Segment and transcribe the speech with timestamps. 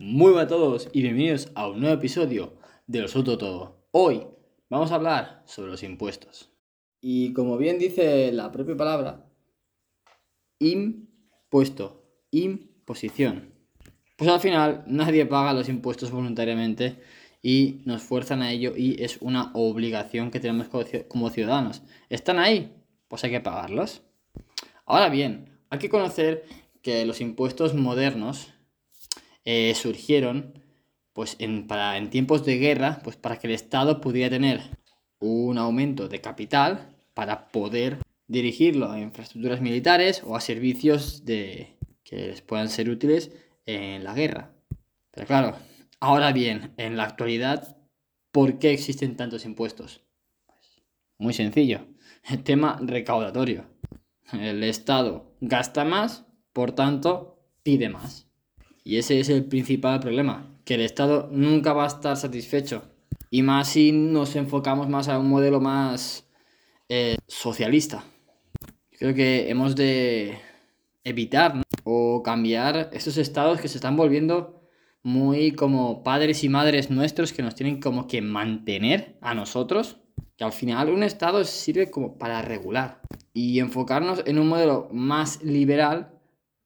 [0.00, 2.52] Muy buenas a todos y bienvenidos a un nuevo episodio
[2.86, 3.82] de Lo Suelto Todo.
[3.90, 4.28] Hoy
[4.70, 6.52] vamos a hablar sobre los impuestos.
[7.00, 9.26] Y como bien dice la propia palabra,
[10.60, 13.52] impuesto, imposición.
[14.16, 17.02] Pues al final nadie paga los impuestos voluntariamente
[17.42, 20.68] y nos fuerzan a ello y es una obligación que tenemos
[21.08, 21.82] como ciudadanos.
[22.08, 22.72] ¿Están ahí?
[23.08, 24.02] Pues hay que pagarlos.
[24.86, 26.44] Ahora bien, hay que conocer
[26.82, 28.52] que los impuestos modernos
[29.50, 30.52] eh, surgieron
[31.14, 34.60] pues en, para, en tiempos de guerra, pues para que el Estado pudiera tener
[35.20, 37.96] un aumento de capital para poder
[38.26, 43.32] dirigirlo a infraestructuras militares o a servicios de, que les puedan ser útiles
[43.64, 44.52] en la guerra.
[45.12, 45.56] Pero claro,
[45.98, 47.78] ahora bien, en la actualidad,
[48.32, 50.02] ¿por qué existen tantos impuestos?
[50.44, 50.82] Pues,
[51.16, 51.86] muy sencillo,
[52.28, 53.64] el tema recaudatorio.
[54.30, 58.27] El Estado gasta más, por tanto, pide más.
[58.84, 62.82] Y ese es el principal problema, que el Estado nunca va a estar satisfecho.
[63.30, 66.26] Y más si nos enfocamos más a un modelo más
[66.88, 68.04] eh, socialista.
[68.98, 70.38] Creo que hemos de
[71.04, 74.62] evitar o cambiar estos estados que se están volviendo
[75.02, 79.98] muy como padres y madres nuestros que nos tienen como que mantener a nosotros.
[80.36, 83.00] Que al final un estado sirve como para regular.
[83.32, 86.17] Y enfocarnos en un modelo más liberal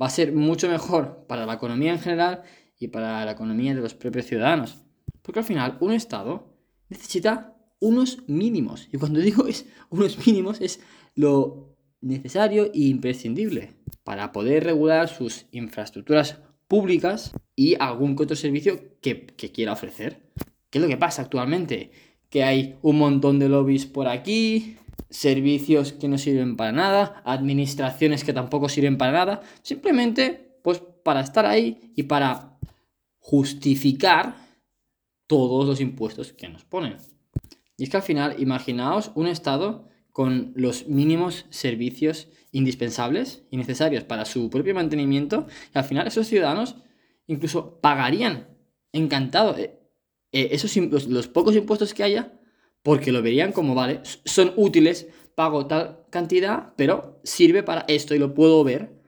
[0.00, 2.42] va a ser mucho mejor para la economía en general
[2.78, 4.78] y para la economía de los propios ciudadanos.
[5.22, 6.56] Porque al final un Estado
[6.88, 8.88] necesita unos mínimos.
[8.92, 10.80] Y cuando digo es unos mínimos es
[11.14, 19.26] lo necesario e imprescindible para poder regular sus infraestructuras públicas y algún otro servicio que,
[19.26, 20.30] que quiera ofrecer.
[20.70, 21.90] ¿Qué es lo que pasa actualmente?
[22.30, 24.76] Que hay un montón de lobbies por aquí,
[25.10, 31.20] servicios que no sirven para nada, administraciones que tampoco sirven para nada, simplemente pues para
[31.20, 32.58] estar ahí y para
[33.18, 34.36] justificar
[35.26, 36.96] todos los impuestos que nos ponen.
[37.76, 44.04] Y es que al final, imaginaos un Estado con los mínimos servicios indispensables y necesarios
[44.04, 46.76] para su propio mantenimiento, y al final esos ciudadanos
[47.26, 48.48] incluso pagarían
[48.92, 49.78] encantado eh,
[50.32, 50.76] eh, esos,
[51.06, 52.39] los pocos impuestos que haya
[52.82, 58.18] porque lo verían como, vale, son útiles, pago tal cantidad, pero sirve para esto y
[58.18, 59.00] lo puedo ver,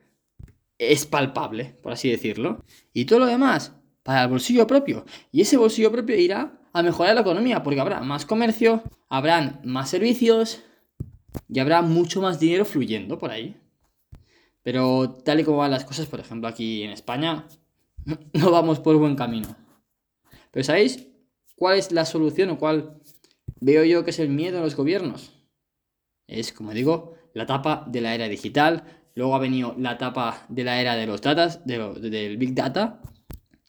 [0.79, 2.65] es palpable, por así decirlo.
[2.93, 5.05] Y todo lo demás, para el bolsillo propio.
[5.31, 9.91] Y ese bolsillo propio irá a mejorar la economía, porque habrá más comercio, habrán más
[9.91, 10.63] servicios
[11.49, 13.57] y habrá mucho más dinero fluyendo por ahí.
[14.63, 17.47] Pero tal y como van las cosas, por ejemplo, aquí en España,
[18.33, 19.57] no vamos por buen camino.
[20.51, 21.09] Pero ¿sabéis
[21.57, 23.01] cuál es la solución o cuál
[23.63, 25.33] veo yo que es el miedo a los gobiernos.
[26.27, 28.85] Es, como digo, la etapa de la era digital,
[29.15, 33.01] luego ha venido la etapa de la era de los datas, del Big Data,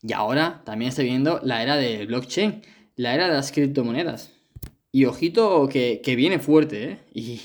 [0.02, 2.62] y ahora también está viendo la era del blockchain,
[2.96, 4.34] la era de las criptomonedas.
[4.92, 7.00] Y ojito que, viene fuerte, ¿eh?
[7.14, 7.42] Y,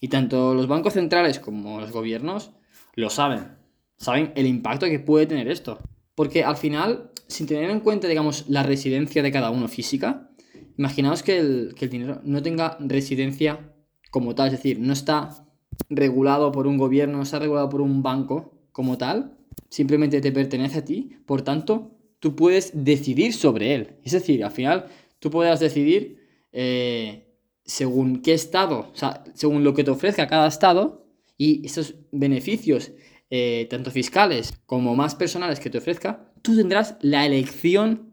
[0.00, 2.50] y tanto los bancos centrales como los gobiernos
[2.94, 3.56] lo saben.
[3.96, 5.78] Saben el impacto que puede tener esto.
[6.14, 10.31] Porque al final, sin tener en cuenta, digamos, la residencia de cada uno física,
[10.76, 13.74] Imaginaos que el, dinero no tenga residencia
[14.10, 15.46] como tal, es decir, no está
[15.88, 19.36] regulado por un gobierno, no está regulado por un banco como tal,
[19.68, 23.96] simplemente te pertenece a ti, por tanto, tú puedes decidir sobre él.
[24.04, 24.86] Es decir, al final,
[25.18, 26.18] tú podrás decidir
[26.52, 27.26] eh,
[27.64, 31.06] según qué estado, o sea, según lo que te ofrezca cada estado
[31.38, 32.92] y esos beneficios,
[33.30, 38.11] eh, tanto fiscales como más personales que te ofrezca, tú tendrás la elección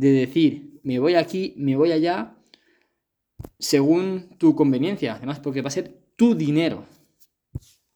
[0.00, 2.34] de decir, me voy aquí, me voy allá,
[3.58, 6.86] según tu conveniencia, además porque va a ser tu dinero.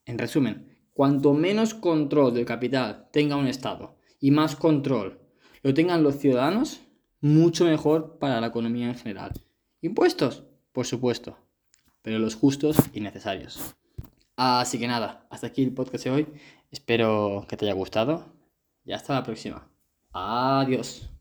[0.05, 5.19] En resumen, cuanto menos control del capital tenga un Estado y más control
[5.63, 6.81] lo tengan los ciudadanos,
[7.21, 9.31] mucho mejor para la economía en general.
[9.81, 10.43] ¿Impuestos?
[10.73, 11.39] Por supuesto,
[12.03, 13.75] pero los justos y necesarios.
[14.35, 16.27] Así que nada, hasta aquí el podcast de hoy.
[16.69, 18.25] Espero que te haya gustado
[18.85, 19.67] y hasta la próxima.
[20.13, 21.14] Adiós.